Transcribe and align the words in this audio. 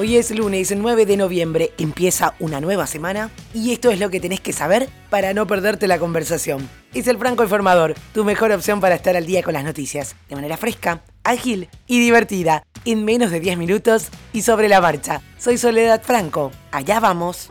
Hoy 0.00 0.16
es 0.16 0.30
lunes 0.30 0.74
9 0.74 1.04
de 1.04 1.18
noviembre, 1.18 1.72
empieza 1.76 2.34
una 2.40 2.58
nueva 2.62 2.86
semana 2.86 3.30
y 3.52 3.72
esto 3.72 3.90
es 3.90 4.00
lo 4.00 4.08
que 4.08 4.18
tenés 4.18 4.40
que 4.40 4.54
saber 4.54 4.88
para 5.10 5.34
no 5.34 5.46
perderte 5.46 5.86
la 5.86 5.98
conversación. 5.98 6.70
Es 6.94 7.06
el 7.06 7.18
Franco 7.18 7.42
Informador, 7.42 7.92
tu 8.14 8.24
mejor 8.24 8.50
opción 8.50 8.80
para 8.80 8.94
estar 8.94 9.14
al 9.14 9.26
día 9.26 9.42
con 9.42 9.52
las 9.52 9.62
noticias, 9.62 10.16
de 10.30 10.36
manera 10.36 10.56
fresca, 10.56 11.02
ágil 11.22 11.68
y 11.86 12.00
divertida, 12.00 12.62
en 12.86 13.04
menos 13.04 13.30
de 13.30 13.40
10 13.40 13.58
minutos 13.58 14.08
y 14.32 14.40
sobre 14.40 14.70
la 14.70 14.80
marcha. 14.80 15.20
Soy 15.36 15.58
Soledad 15.58 16.00
Franco, 16.02 16.50
allá 16.72 16.98
vamos. 16.98 17.50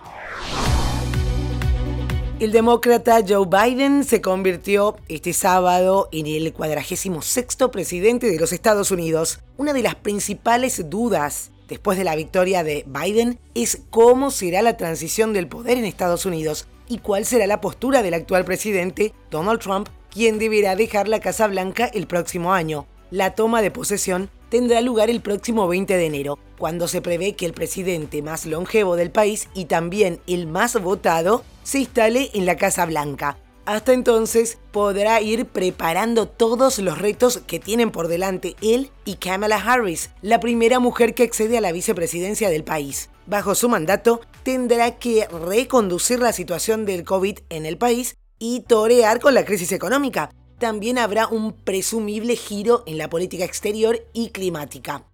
El 2.39 2.52
demócrata 2.52 3.20
Joe 3.27 3.45
Biden 3.45 4.04
se 4.04 4.21
convirtió 4.21 4.95
este 5.07 5.34
sábado 5.34 6.09
en 6.11 6.25
el 6.25 6.52
46 6.52 7.13
presidente 7.71 8.25
de 8.25 8.39
los 8.39 8.54
Estados 8.54 8.89
Unidos. 8.89 9.39
Una 9.55 9.71
de 9.71 9.84
las 9.84 9.93
principales 9.93 10.89
dudas 10.89 11.52
después 11.70 11.97
de 11.97 12.03
la 12.03 12.16
victoria 12.16 12.63
de 12.63 12.84
Biden 12.88 13.39
es 13.55 13.81
cómo 13.89 14.31
será 14.31 14.62
la 14.62 14.75
transición 14.75 15.31
del 15.31 15.48
poder 15.48 15.77
en 15.77 15.85
Estados 15.85 16.25
Unidos 16.25 16.67
y 16.89 16.98
cuál 16.98 17.25
será 17.25 17.48
la 17.48 17.61
postura 17.61 18.02
del 18.02 18.16
actual 18.16 18.44
presidente 18.44 19.13
Donald 19.30 19.61
Trump, 19.61 19.88
quien 20.09 20.39
deberá 20.39 20.75
dejar 20.75 21.08
la 21.08 21.20
Casa 21.20 21.47
Blanca 21.47 21.85
el 21.94 22.08
próximo 22.08 22.52
año. 22.52 22.88
La 23.11 23.35
toma 23.35 23.61
de 23.61 23.71
posesión 23.71 24.30
tendrá 24.49 24.81
lugar 24.81 25.09
el 25.09 25.21
próximo 25.21 25.67
20 25.67 25.95
de 25.95 26.05
enero, 26.05 26.39
cuando 26.58 26.88
se 26.88 27.02
prevé 27.02 27.35
que 27.35 27.45
el 27.45 27.53
presidente 27.53 28.22
más 28.22 28.45
longevo 28.45 28.95
del 28.95 29.11
país 29.11 29.47
y 29.53 29.66
también 29.66 30.20
el 30.27 30.47
más 30.47 30.81
votado 30.81 31.44
se 31.63 31.80
instale 31.80 32.31
en 32.33 32.45
la 32.45 32.58
Casa 32.58 32.86
Blanca. 32.86 33.38
Hasta 33.70 33.94
entonces 33.94 34.58
podrá 34.72 35.22
ir 35.22 35.46
preparando 35.46 36.28
todos 36.28 36.80
los 36.80 36.98
retos 36.98 37.40
que 37.46 37.59
tienen 37.59 37.92
por 37.92 38.08
delante 38.08 38.55
él 38.64 38.90
y 39.05 39.18
Kamala 39.18 39.58
Harris, 39.58 40.09
la 40.23 40.40
primera 40.40 40.80
mujer 40.80 41.14
que 41.14 41.22
accede 41.22 41.55
a 41.55 41.62
la 41.62 41.72
vicepresidencia 41.72 42.50
del 42.50 42.64
país. 42.64 43.12
Bajo 43.28 43.54
su 43.54 43.70
mandato 43.70 44.22
tendrá 44.42 44.98
que 44.98 45.28
reconducir 45.28 46.17
la 46.17 46.34
situación 46.34 46.88
del 46.88 47.03
COVID 47.03 47.42
en 47.50 47.67
el 47.67 47.78
país 47.78 48.16
y 48.39 48.61
torear 48.61 49.20
con 49.20 49.36
la 49.36 49.45
crisis 49.45 49.72
económica, 49.72 50.31
también 50.58 50.98
habrá 50.98 51.28
un 51.28 51.54
presumible 51.54 52.36
giro 52.36 52.81
en 52.88 52.98
la 52.98 53.08
política 53.08 53.45
exterior 53.45 54.04
y 54.14 54.30
climática. 54.30 55.08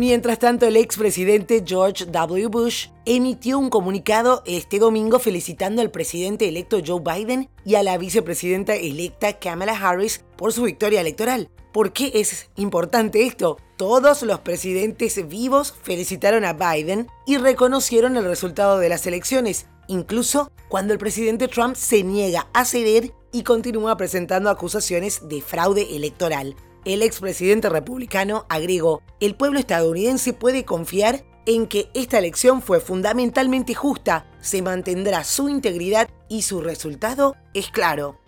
Mientras 0.00 0.38
tanto, 0.38 0.66
el 0.66 0.78
expresidente 0.78 1.62
George 1.62 2.06
W. 2.06 2.46
Bush 2.46 2.86
emitió 3.04 3.58
un 3.58 3.68
comunicado 3.68 4.42
este 4.46 4.78
domingo 4.78 5.18
felicitando 5.18 5.82
al 5.82 5.90
presidente 5.90 6.48
electo 6.48 6.78
Joe 6.82 7.02
Biden 7.02 7.50
y 7.66 7.74
a 7.74 7.82
la 7.82 7.98
vicepresidenta 7.98 8.74
electa 8.74 9.38
Kamala 9.38 9.74
Harris 9.74 10.24
por 10.38 10.54
su 10.54 10.62
victoria 10.62 11.02
electoral. 11.02 11.50
¿Por 11.70 11.92
qué 11.92 12.12
es 12.14 12.48
importante 12.56 13.26
esto? 13.26 13.58
Todos 13.76 14.22
los 14.22 14.40
presidentes 14.40 15.28
vivos 15.28 15.74
felicitaron 15.82 16.46
a 16.46 16.54
Biden 16.54 17.06
y 17.26 17.36
reconocieron 17.36 18.16
el 18.16 18.24
resultado 18.24 18.78
de 18.78 18.88
las 18.88 19.06
elecciones, 19.06 19.66
incluso 19.86 20.50
cuando 20.70 20.94
el 20.94 20.98
presidente 20.98 21.46
Trump 21.46 21.76
se 21.76 22.04
niega 22.04 22.48
a 22.54 22.64
ceder 22.64 23.12
y 23.32 23.42
continúa 23.42 23.98
presentando 23.98 24.48
acusaciones 24.48 25.28
de 25.28 25.42
fraude 25.42 25.94
electoral. 25.94 26.56
El 26.86 27.02
expresidente 27.02 27.68
republicano 27.68 28.46
agregó, 28.48 29.02
el 29.20 29.34
pueblo 29.34 29.58
estadounidense 29.58 30.32
puede 30.32 30.64
confiar 30.64 31.24
en 31.44 31.66
que 31.66 31.90
esta 31.92 32.18
elección 32.18 32.62
fue 32.62 32.80
fundamentalmente 32.80 33.74
justa, 33.74 34.26
se 34.40 34.62
mantendrá 34.62 35.24
su 35.24 35.50
integridad 35.50 36.08
y 36.28 36.42
su 36.42 36.62
resultado 36.62 37.36
es 37.52 37.68
claro. 37.70 38.18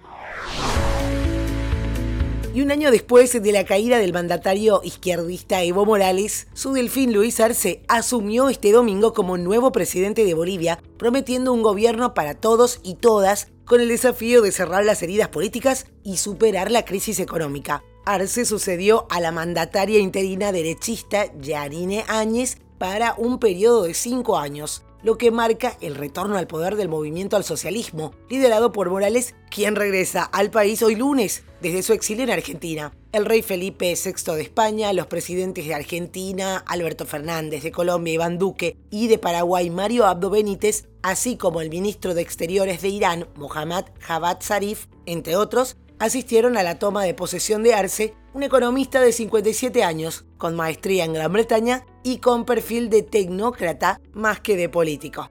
Y 2.54 2.60
un 2.60 2.70
año 2.70 2.90
después 2.90 3.42
de 3.42 3.52
la 3.52 3.64
caída 3.64 3.96
del 3.96 4.12
mandatario 4.12 4.82
izquierdista 4.84 5.62
Evo 5.62 5.86
Morales, 5.86 6.48
su 6.52 6.74
delfín 6.74 7.14
Luis 7.14 7.40
Arce 7.40 7.82
asumió 7.88 8.50
este 8.50 8.72
domingo 8.72 9.14
como 9.14 9.38
nuevo 9.38 9.72
presidente 9.72 10.26
de 10.26 10.34
Bolivia, 10.34 10.78
prometiendo 10.98 11.54
un 11.54 11.62
gobierno 11.62 12.12
para 12.12 12.34
todos 12.34 12.80
y 12.82 12.96
todas, 12.96 13.48
con 13.64 13.80
el 13.80 13.88
desafío 13.88 14.42
de 14.42 14.52
cerrar 14.52 14.84
las 14.84 15.02
heridas 15.02 15.28
políticas 15.28 15.86
y 16.02 16.18
superar 16.18 16.70
la 16.70 16.84
crisis 16.84 17.20
económica. 17.20 17.82
Arce 18.04 18.44
sucedió 18.44 19.06
a 19.10 19.20
la 19.20 19.32
mandataria 19.32 19.98
interina 19.98 20.52
derechista 20.52 21.26
Yanine 21.40 22.04
Áñez 22.08 22.58
para 22.78 23.14
un 23.16 23.38
periodo 23.38 23.84
de 23.84 23.94
cinco 23.94 24.38
años 24.38 24.84
lo 25.02 25.18
que 25.18 25.30
marca 25.30 25.76
el 25.80 25.96
retorno 25.96 26.36
al 26.36 26.46
poder 26.46 26.76
del 26.76 26.88
movimiento 26.88 27.36
al 27.36 27.44
socialismo, 27.44 28.12
liderado 28.28 28.72
por 28.72 28.88
Morales, 28.90 29.34
quien 29.50 29.74
regresa 29.74 30.22
al 30.22 30.50
país 30.50 30.82
hoy 30.82 30.94
lunes 30.94 31.42
desde 31.60 31.82
su 31.82 31.92
exilio 31.92 32.24
en 32.24 32.30
Argentina. 32.30 32.92
El 33.12 33.26
rey 33.26 33.42
Felipe 33.42 33.94
VI 33.94 34.34
de 34.34 34.42
España, 34.42 34.92
los 34.92 35.06
presidentes 35.06 35.66
de 35.66 35.74
Argentina, 35.74 36.64
Alberto 36.66 37.04
Fernández, 37.04 37.62
de 37.62 37.72
Colombia, 37.72 38.14
Iván 38.14 38.38
Duque, 38.38 38.76
y 38.90 39.08
de 39.08 39.18
Paraguay, 39.18 39.70
Mario 39.70 40.06
Abdo 40.06 40.30
Benítez, 40.30 40.88
así 41.02 41.36
como 41.36 41.60
el 41.60 41.68
ministro 41.68 42.14
de 42.14 42.22
Exteriores 42.22 42.80
de 42.80 42.88
Irán, 42.88 43.28
Mohammad 43.36 43.86
Javad 43.98 44.38
Zarif, 44.40 44.86
entre 45.04 45.36
otros, 45.36 45.76
asistieron 46.02 46.56
a 46.56 46.64
la 46.64 46.80
toma 46.80 47.04
de 47.04 47.14
posesión 47.14 47.62
de 47.62 47.74
Arce, 47.74 48.14
un 48.34 48.42
economista 48.42 49.00
de 49.00 49.12
57 49.12 49.84
años, 49.84 50.24
con 50.36 50.56
maestría 50.56 51.04
en 51.04 51.12
Gran 51.12 51.32
Bretaña 51.32 51.86
y 52.02 52.18
con 52.18 52.44
perfil 52.44 52.90
de 52.90 53.04
tecnócrata 53.04 54.00
más 54.12 54.40
que 54.40 54.56
de 54.56 54.68
político. 54.68 55.30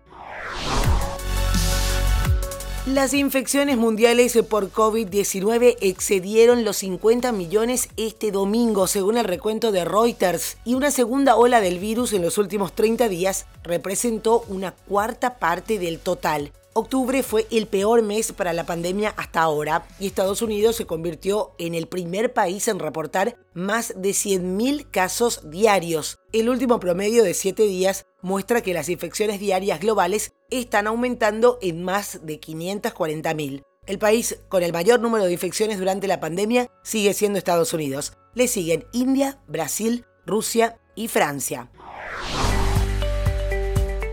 Las 2.86 3.14
infecciones 3.14 3.76
mundiales 3.76 4.38
por 4.50 4.72
COVID-19 4.72 5.76
excedieron 5.82 6.64
los 6.64 6.78
50 6.78 7.34
millones 7.34 7.90
este 7.98 8.32
domingo, 8.32 8.88
según 8.88 9.18
el 9.18 9.26
recuento 9.26 9.74
de 9.74 9.84
Reuters, 9.84 10.58
y 10.64 10.76
una 10.76 10.90
segunda 10.90 11.36
ola 11.36 11.60
del 11.60 11.80
virus 11.80 12.14
en 12.14 12.22
los 12.22 12.38
últimos 12.38 12.72
30 12.74 13.10
días 13.10 13.46
representó 13.64 14.46
una 14.48 14.72
cuarta 14.72 15.38
parte 15.38 15.80
del 15.80 16.00
total. 16.00 16.54
Octubre 16.74 17.22
fue 17.22 17.48
el 17.52 17.68
peor 17.68 18.02
mes 18.02 18.32
para 18.32 18.54
la 18.54 18.66
pandemia 18.66 19.14
hasta 19.18 19.42
ahora 19.42 19.86
y 20.00 20.08
Estados 20.08 20.42
Unidos 20.42 20.78
se 20.78 20.86
convirtió 20.86 21.52
en 21.58 21.76
el 21.76 21.88
primer 21.88 22.32
país 22.32 22.70
en 22.70 22.80
reportar 22.80 23.36
más 23.54 23.94
de 23.98 24.12
100.000 24.12 24.90
casos 24.90 25.50
diarios. 25.52 26.20
El 26.32 26.48
último 26.48 26.80
promedio 26.80 27.26
de 27.26 27.34
7 27.34 27.64
días 27.64 28.06
muestra 28.22 28.62
que 28.62 28.74
las 28.74 28.88
infecciones 28.88 29.42
diarias 29.42 29.82
globales 29.82 30.32
están 30.50 30.88
aumentando 30.88 31.60
en 31.62 31.84
más 31.84 32.26
de 32.26 32.40
540.000. 32.40 33.64
El 33.86 34.00
país 34.00 34.40
con 34.48 34.64
el 34.64 34.72
mayor 34.72 35.02
número 35.02 35.26
de 35.26 35.34
infecciones 35.34 35.78
durante 35.78 36.08
la 36.08 36.22
pandemia 36.22 36.72
sigue 36.84 37.14
siendo 37.14 37.38
Estados 37.38 37.74
Unidos. 37.74 38.14
Le 38.34 38.48
siguen 38.48 38.86
India, 38.94 39.42
Brasil, 39.46 40.06
Rusia 40.26 40.80
y 40.96 41.10
Francia. 41.10 41.70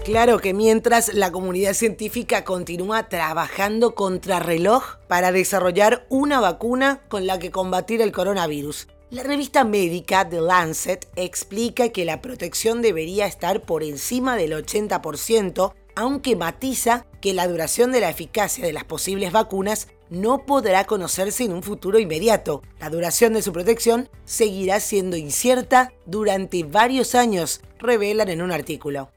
Claro 0.08 0.38
que 0.38 0.54
mientras 0.54 1.12
la 1.12 1.30
comunidad 1.30 1.74
científica 1.74 2.42
continúa 2.42 3.10
trabajando 3.10 3.94
contra 3.94 4.38
reloj 4.38 4.96
para 5.06 5.32
desarrollar 5.32 6.06
una 6.08 6.40
vacuna 6.40 7.02
con 7.08 7.26
la 7.26 7.38
que 7.38 7.50
combatir 7.50 8.00
el 8.00 8.10
coronavirus. 8.10 8.88
La 9.10 9.22
revista 9.22 9.64
médica 9.64 10.26
The 10.26 10.40
Lancet 10.40 11.06
explica 11.14 11.90
que 11.90 12.06
la 12.06 12.22
protección 12.22 12.80
debería 12.80 13.26
estar 13.26 13.60
por 13.60 13.82
encima 13.82 14.36
del 14.36 14.52
80%, 14.52 15.74
aunque 15.94 16.36
matiza 16.36 17.04
que 17.20 17.34
la 17.34 17.46
duración 17.46 17.92
de 17.92 18.00
la 18.00 18.08
eficacia 18.08 18.64
de 18.64 18.72
las 18.72 18.84
posibles 18.84 19.30
vacunas 19.30 19.88
no 20.08 20.46
podrá 20.46 20.84
conocerse 20.84 21.44
en 21.44 21.52
un 21.52 21.62
futuro 21.62 21.98
inmediato. 21.98 22.62
La 22.80 22.88
duración 22.88 23.34
de 23.34 23.42
su 23.42 23.52
protección 23.52 24.08
seguirá 24.24 24.80
siendo 24.80 25.18
incierta 25.18 25.92
durante 26.06 26.64
varios 26.64 27.14
años, 27.14 27.60
revelan 27.78 28.30
en 28.30 28.40
un 28.40 28.52
artículo. 28.52 29.10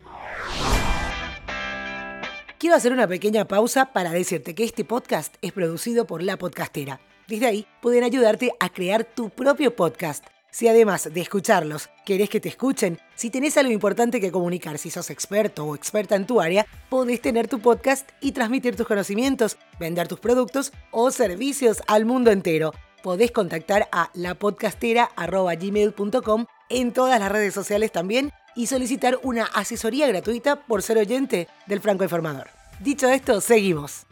Quiero 2.62 2.76
hacer 2.76 2.94
una 2.94 3.08
pequeña 3.08 3.48
pausa 3.48 3.92
para 3.92 4.12
decirte 4.12 4.54
que 4.54 4.64
este 4.64 4.86
podcast 4.86 5.34
es 5.42 5.52
producido 5.52 6.06
por 6.06 6.22
La 6.22 6.38
Podcastera. 6.38 7.02
Desde 7.28 7.48
ahí 7.48 7.66
pueden 7.82 8.04
ayudarte 8.04 8.52
a 8.60 8.70
crear 8.70 9.04
tu 9.04 9.32
propio 9.32 9.76
podcast. 9.76 10.24
Si 10.52 10.68
además 10.68 11.10
de 11.12 11.22
escucharlos 11.22 11.90
querés 12.06 12.30
que 12.30 12.40
te 12.40 12.50
escuchen, 12.50 13.00
si 13.16 13.32
tenés 13.32 13.58
algo 13.58 13.72
importante 13.72 14.22
que 14.22 14.32
comunicar, 14.32 14.78
si 14.78 14.92
sos 14.92 15.10
experto 15.10 15.66
o 15.66 15.74
experta 15.74 16.16
en 16.16 16.28
tu 16.28 16.40
área, 16.40 16.68
podés 16.88 17.20
tener 17.20 17.48
tu 17.48 17.62
podcast 17.62 18.08
y 18.22 18.34
transmitir 18.34 18.76
tus 18.76 18.86
conocimientos, 18.86 19.58
vender 19.80 20.08
tus 20.08 20.20
productos 20.20 20.72
o 20.92 21.10
servicios 21.10 21.82
al 21.88 22.06
mundo 22.06 22.30
entero. 22.30 22.76
Podés 23.02 23.32
contactar 23.32 23.90
a 23.92 24.12
lapodcastera.gmail.com 24.14 26.46
en 26.70 26.94
todas 26.94 27.20
las 27.20 27.32
redes 27.32 27.56
sociales 27.56 27.92
también 27.92 28.32
y 28.56 28.68
solicitar 28.68 29.20
una 29.24 29.46
asesoría 29.46 30.08
gratuita 30.08 30.66
por 30.66 30.82
ser 30.84 30.98
oyente 30.98 31.48
del 31.68 31.82
Franco 31.82 32.04
Informador. 32.04 32.48
Dicho 32.80 33.08
esto, 33.10 33.42
seguimos. 33.42 34.06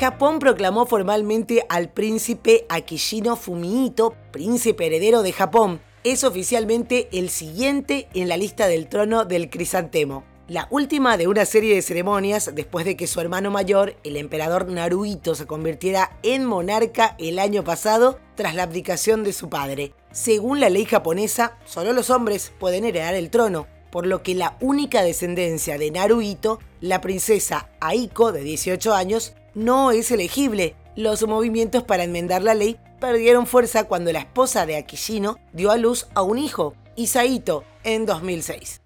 Japón 0.00 0.38
proclamó 0.38 0.86
formalmente 0.86 1.66
al 1.68 1.90
príncipe 1.90 2.64
Akishino 2.70 3.36
Fumihito, 3.36 4.14
príncipe 4.30 4.86
heredero 4.86 5.22
de 5.22 5.32
Japón. 5.32 5.80
Es 6.04 6.24
oficialmente 6.24 7.10
el 7.12 7.28
siguiente 7.28 8.08
en 8.14 8.28
la 8.28 8.38
lista 8.38 8.66
del 8.66 8.88
trono 8.88 9.26
del 9.26 9.50
crisantemo. 9.50 10.24
La 10.48 10.66
última 10.70 11.16
de 11.16 11.28
una 11.28 11.44
serie 11.44 11.74
de 11.74 11.82
ceremonias 11.82 12.50
después 12.54 12.84
de 12.86 12.96
que 12.96 13.06
su 13.06 13.20
hermano 13.20 13.50
mayor, 13.50 13.94
el 14.02 14.16
emperador 14.16 14.66
Naruhito, 14.66 15.34
se 15.34 15.46
convirtiera 15.46 16.18
en 16.22 16.46
monarca 16.46 17.14
el 17.18 17.38
año 17.38 17.62
pasado 17.62 18.18
tras 18.34 18.54
la 18.54 18.62
abdicación 18.62 19.22
de 19.22 19.32
su 19.32 19.48
padre. 19.48 19.92
Según 20.12 20.58
la 20.58 20.70
ley 20.70 20.86
japonesa, 20.86 21.56
solo 21.64 21.92
los 21.92 22.10
hombres 22.10 22.52
pueden 22.58 22.84
heredar 22.84 23.14
el 23.14 23.30
trono, 23.30 23.68
por 23.90 24.06
lo 24.06 24.22
que 24.22 24.34
la 24.34 24.56
única 24.60 25.02
descendencia 25.02 25.78
de 25.78 25.90
Naruhito, 25.92 26.58
la 26.80 27.00
princesa 27.00 27.70
Aiko 27.80 28.32
de 28.32 28.42
18 28.42 28.92
años, 28.92 29.34
no 29.54 29.92
es 29.92 30.10
elegible. 30.10 30.74
Los 30.96 31.26
movimientos 31.26 31.84
para 31.84 32.04
enmendar 32.04 32.42
la 32.42 32.54
ley 32.54 32.76
perdieron 33.00 33.46
fuerza 33.46 33.84
cuando 33.84 34.12
la 34.12 34.20
esposa 34.20 34.66
de 34.66 34.76
Akishino 34.76 35.38
dio 35.52 35.70
a 35.70 35.76
luz 35.76 36.08
a 36.14 36.22
un 36.22 36.38
hijo, 36.38 36.74
Isaito, 36.96 37.64
en 37.84 38.04
2006. 38.04 38.79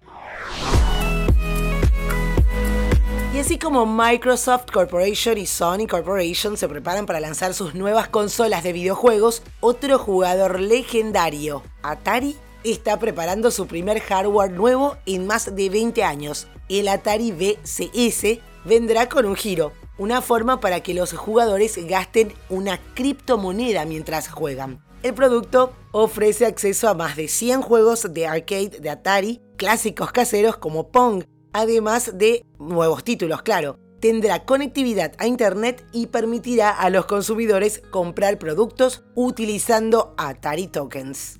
Y 3.35 3.39
así 3.39 3.59
como 3.59 3.85
Microsoft 3.85 4.71
Corporation 4.71 5.37
y 5.37 5.45
Sony 5.45 5.87
Corporation 5.89 6.55
se 6.55 6.69
preparan 6.69 7.05
para 7.05 7.19
lanzar 7.19 7.53
sus 7.53 7.75
nuevas 7.75 8.07
consolas 8.07 8.63
de 8.63 8.71
videojuegos, 8.71 9.43
otro 9.59 9.99
jugador 9.99 10.61
legendario, 10.61 11.61
Atari, 11.83 12.37
está 12.63 12.97
preparando 12.97 13.51
su 13.51 13.67
primer 13.67 13.99
hardware 13.99 14.51
nuevo 14.51 14.95
en 15.05 15.27
más 15.27 15.53
de 15.53 15.69
20 15.69 16.01
años. 16.05 16.47
El 16.69 16.87
Atari 16.87 17.33
VCS 17.33 18.39
vendrá 18.63 19.09
con 19.09 19.25
un 19.25 19.35
giro, 19.35 19.73
una 19.97 20.21
forma 20.21 20.61
para 20.61 20.79
que 20.79 20.93
los 20.93 21.11
jugadores 21.11 21.77
gasten 21.89 22.31
una 22.47 22.79
criptomoneda 22.93 23.83
mientras 23.83 24.29
juegan. 24.29 24.81
El 25.03 25.13
producto 25.13 25.73
ofrece 25.91 26.45
acceso 26.45 26.87
a 26.87 26.93
más 26.93 27.17
de 27.17 27.27
100 27.27 27.63
juegos 27.63 28.13
de 28.13 28.27
arcade 28.27 28.79
de 28.79 28.89
Atari, 28.89 29.41
clásicos 29.57 30.13
caseros 30.13 30.55
como 30.55 30.87
Pong, 30.87 31.25
además 31.55 32.17
de 32.17 32.45
nuevos 32.59 33.05
títulos, 33.05 33.41
claro. 33.41 33.79
Tendrá 34.01 34.43
conectividad 34.43 35.13
a 35.17 35.25
Internet 35.25 35.87
y 35.93 36.07
permitirá 36.07 36.69
a 36.69 36.89
los 36.89 37.05
consumidores 37.05 37.81
comprar 37.91 38.37
productos 38.37 39.03
utilizando 39.15 40.13
Atari 40.17 40.67
Tokens. 40.67 41.39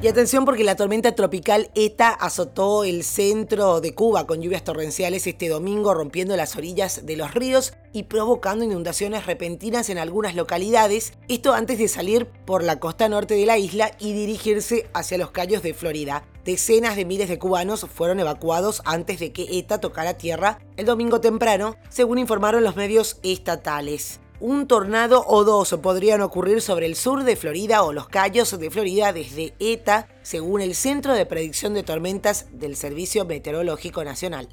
Y 0.00 0.06
atención 0.06 0.44
porque 0.44 0.62
la 0.62 0.76
tormenta 0.76 1.14
tropical 1.14 1.70
ETA 1.74 2.10
azotó 2.10 2.84
el 2.84 3.02
centro 3.02 3.80
de 3.80 3.94
Cuba 3.94 4.28
con 4.28 4.40
lluvias 4.40 4.62
torrenciales 4.62 5.26
este 5.26 5.48
domingo, 5.48 5.92
rompiendo 5.92 6.36
las 6.36 6.54
orillas 6.54 7.04
de 7.04 7.16
los 7.16 7.34
ríos 7.34 7.74
y 7.92 8.04
provocando 8.04 8.64
inundaciones 8.64 9.26
repentinas 9.26 9.90
en 9.90 9.98
algunas 9.98 10.36
localidades, 10.36 11.14
esto 11.26 11.52
antes 11.52 11.78
de 11.78 11.88
salir 11.88 12.26
por 12.46 12.62
la 12.62 12.78
costa 12.78 13.08
norte 13.08 13.34
de 13.34 13.44
la 13.44 13.58
isla 13.58 13.90
y 13.98 14.12
dirigirse 14.12 14.88
hacia 14.94 15.18
los 15.18 15.32
callos 15.32 15.64
de 15.64 15.74
Florida. 15.74 16.24
Decenas 16.48 16.96
de 16.96 17.04
miles 17.04 17.28
de 17.28 17.38
cubanos 17.38 17.84
fueron 17.92 18.20
evacuados 18.20 18.80
antes 18.86 19.20
de 19.20 19.34
que 19.34 19.58
ETA 19.58 19.82
tocara 19.82 20.14
tierra 20.14 20.58
el 20.78 20.86
domingo 20.86 21.20
temprano, 21.20 21.76
según 21.90 22.16
informaron 22.16 22.64
los 22.64 22.74
medios 22.74 23.18
estatales 23.22 24.18
un 24.40 24.66
tornado 24.66 25.24
o 25.26 25.44
dos 25.44 25.76
podrían 25.82 26.22
ocurrir 26.22 26.62
sobre 26.62 26.86
el 26.86 26.96
sur 26.96 27.24
de 27.24 27.36
Florida 27.36 27.82
o 27.82 27.92
los 27.92 28.08
Cayos 28.08 28.58
de 28.58 28.70
Florida 28.70 29.12
desde 29.12 29.52
ETA, 29.58 30.08
según 30.22 30.62
el 30.62 30.74
Centro 30.74 31.12
de 31.12 31.26
Predicción 31.26 31.74
de 31.74 31.82
Tormentas 31.82 32.46
del 32.52 32.76
Servicio 32.76 33.26
Meteorológico 33.26 34.02
Nacional. 34.02 34.48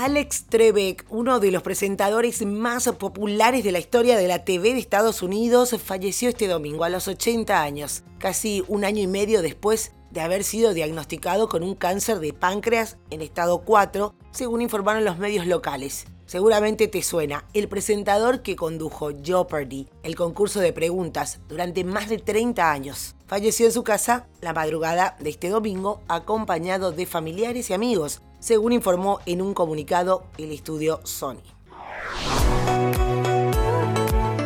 Alex 0.00 0.44
Trebek, 0.44 1.06
uno 1.08 1.40
de 1.40 1.50
los 1.50 1.64
presentadores 1.64 2.46
más 2.46 2.86
populares 3.00 3.64
de 3.64 3.72
la 3.72 3.80
historia 3.80 4.16
de 4.16 4.28
la 4.28 4.44
TV 4.44 4.72
de 4.72 4.78
Estados 4.78 5.24
Unidos, 5.24 5.74
falleció 5.84 6.28
este 6.28 6.46
domingo 6.46 6.84
a 6.84 6.88
los 6.88 7.08
80 7.08 7.60
años, 7.60 8.04
casi 8.18 8.62
un 8.68 8.84
año 8.84 9.02
y 9.02 9.08
medio 9.08 9.42
después 9.42 9.90
de 10.12 10.20
haber 10.20 10.44
sido 10.44 10.72
diagnosticado 10.72 11.48
con 11.48 11.64
un 11.64 11.74
cáncer 11.74 12.20
de 12.20 12.32
páncreas 12.32 12.96
en 13.10 13.22
estado 13.22 13.62
4, 13.64 14.14
según 14.30 14.62
informaron 14.62 15.04
los 15.04 15.18
medios 15.18 15.48
locales. 15.48 16.06
Seguramente 16.26 16.86
te 16.86 17.02
suena, 17.02 17.46
el 17.52 17.68
presentador 17.68 18.42
que 18.42 18.54
condujo 18.54 19.10
Jeopardy, 19.24 19.88
el 20.04 20.14
concurso 20.14 20.60
de 20.60 20.72
preguntas, 20.72 21.40
durante 21.48 21.82
más 21.82 22.08
de 22.08 22.18
30 22.18 22.70
años. 22.70 23.16
Falleció 23.26 23.66
en 23.66 23.72
su 23.72 23.82
casa 23.82 24.28
la 24.42 24.52
madrugada 24.52 25.16
de 25.18 25.30
este 25.30 25.48
domingo 25.48 26.02
acompañado 26.06 26.92
de 26.92 27.04
familiares 27.04 27.70
y 27.70 27.72
amigos, 27.72 28.20
según 28.40 28.72
informó 28.72 29.20
en 29.26 29.42
un 29.42 29.54
comunicado 29.54 30.24
el 30.38 30.52
estudio 30.52 31.00
Sony. 31.04 31.42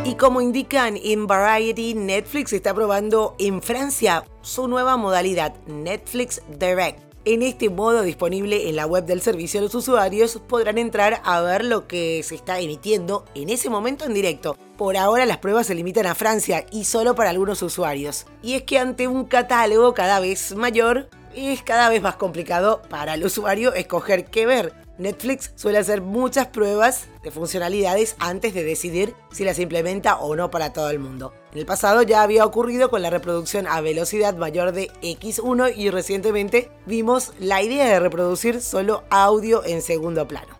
Y 0.04 0.14
como 0.14 0.40
indican 0.40 0.96
en 0.96 1.26
Variety, 1.26 1.94
Netflix 1.94 2.52
está 2.52 2.74
probando 2.74 3.34
en 3.38 3.62
Francia 3.62 4.24
su 4.42 4.68
nueva 4.68 4.96
modalidad, 4.96 5.54
Netflix 5.66 6.42
Direct 6.58 7.12
en 7.24 7.42
este 7.42 7.70
modo 7.70 8.02
disponible 8.02 8.68
en 8.68 8.74
la 8.74 8.86
web 8.86 9.04
del 9.04 9.20
servicio, 9.20 9.60
los 9.60 9.74
usuarios 9.76 10.40
podrán 10.48 10.76
entrar 10.76 11.20
a 11.24 11.40
ver 11.40 11.64
lo 11.64 11.86
que 11.86 12.20
se 12.24 12.34
está 12.34 12.58
emitiendo 12.58 13.24
en 13.36 13.48
ese 13.48 13.70
momento 13.70 14.04
en 14.04 14.14
directo. 14.14 14.56
Por 14.76 14.96
ahora 14.96 15.24
las 15.24 15.38
pruebas 15.38 15.68
se 15.68 15.76
limitan 15.76 16.06
a 16.06 16.16
Francia 16.16 16.66
y 16.72 16.84
solo 16.84 17.14
para 17.14 17.30
algunos 17.30 17.62
usuarios. 17.62 18.26
Y 18.42 18.54
es 18.54 18.64
que 18.64 18.78
ante 18.78 19.06
un 19.06 19.24
catálogo 19.24 19.94
cada 19.94 20.18
vez 20.18 20.56
mayor, 20.56 21.08
es 21.34 21.62
cada 21.62 21.88
vez 21.88 22.02
más 22.02 22.16
complicado 22.16 22.82
para 22.88 23.14
el 23.14 23.24
usuario 23.24 23.74
escoger 23.74 24.26
qué 24.26 24.46
ver. 24.46 24.72
Netflix 24.98 25.52
suele 25.56 25.78
hacer 25.78 26.02
muchas 26.02 26.48
pruebas 26.48 27.06
de 27.22 27.30
funcionalidades 27.30 28.14
antes 28.18 28.54
de 28.54 28.62
decidir 28.62 29.14
si 29.32 29.44
las 29.44 29.58
implementa 29.58 30.16
o 30.18 30.36
no 30.36 30.50
para 30.50 30.72
todo 30.72 30.90
el 30.90 30.98
mundo. 30.98 31.32
En 31.52 31.58
el 31.58 31.66
pasado 31.66 32.02
ya 32.02 32.22
había 32.22 32.44
ocurrido 32.44 32.90
con 32.90 33.02
la 33.02 33.10
reproducción 33.10 33.66
a 33.66 33.80
velocidad 33.80 34.36
mayor 34.36 34.72
de 34.72 34.90
X1 35.02 35.74
y 35.76 35.90
recientemente 35.90 36.70
vimos 36.86 37.32
la 37.38 37.62
idea 37.62 37.86
de 37.86 38.00
reproducir 38.00 38.60
solo 38.60 39.04
audio 39.10 39.64
en 39.64 39.82
segundo 39.82 40.28
plano. 40.28 40.58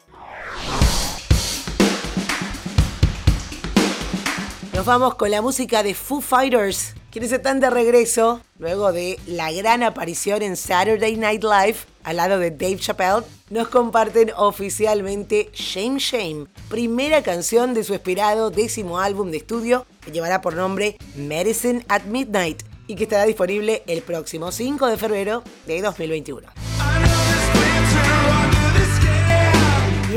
Nos 4.74 4.86
vamos 4.86 5.14
con 5.14 5.30
la 5.30 5.42
música 5.42 5.82
de 5.82 5.94
Foo 5.94 6.20
Fighters, 6.20 6.94
quienes 7.12 7.30
están 7.30 7.60
de 7.60 7.68
regreso 7.68 8.40
luego 8.58 8.90
de 8.90 9.18
la 9.26 9.52
gran 9.52 9.82
aparición 9.82 10.40
en 10.40 10.56
Saturday 10.56 11.14
Night 11.16 11.44
Live 11.44 11.76
al 12.04 12.16
lado 12.16 12.38
de 12.38 12.50
Dave 12.50 12.78
Chappelle, 12.78 13.22
nos 13.50 13.68
comparten 13.68 14.32
oficialmente 14.36 15.50
Shame 15.52 15.98
Shame, 15.98 16.46
primera 16.68 17.22
canción 17.22 17.74
de 17.74 17.84
su 17.84 17.94
esperado 17.94 18.50
décimo 18.50 18.98
álbum 18.98 19.30
de 19.30 19.36
estudio 19.36 19.86
que 20.00 20.10
llevará 20.10 20.40
por 20.40 20.56
nombre 20.56 20.96
Medicine 21.14 21.84
at 21.88 22.04
Midnight 22.04 22.62
y 22.88 22.96
que 22.96 23.04
estará 23.04 23.24
disponible 23.24 23.82
el 23.86 24.02
próximo 24.02 24.50
5 24.50 24.86
de 24.86 24.96
febrero 24.96 25.44
de 25.66 25.82
2021. 25.82 26.71